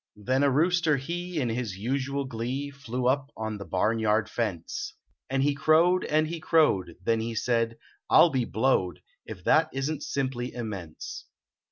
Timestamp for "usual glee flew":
1.77-3.05